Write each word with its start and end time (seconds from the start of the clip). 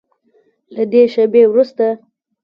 له 0.75 0.83
دې 0.91 1.01
شیبې 1.13 1.43
وروسته 1.47 1.87